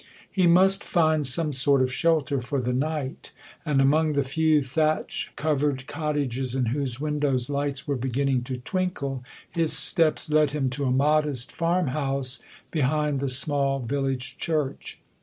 He 0.31 0.47
must 0.47 0.83
find 0.83 1.27
some 1.27 1.53
sort 1.53 1.79
of 1.79 1.93
shelter 1.93 2.41
for 2.41 2.59
the 2.59 2.73
night; 2.73 3.31
and 3.63 3.79
among 3.79 4.13
the 4.13 4.23
few 4.23 4.63
thatch 4.63 5.31
covered 5.35 5.85
cottages 5.85 6.55
in 6.55 6.65
whose 6.73 6.99
windows 6.99 7.51
lights 7.51 7.87
were 7.87 7.95
beginning 7.97 8.41
to 8.45 8.57
twinkle, 8.57 9.23
his 9.51 9.73
steps 9.73 10.27
led 10.31 10.49
him 10.49 10.71
to 10.71 10.85
a 10.85 10.91
modest 10.91 11.51
farmhouse 11.51 12.39
behind 12.71 13.19
the 13.19 13.29
small 13.29 13.77
village 13.79 14.39
church. 14.39 14.99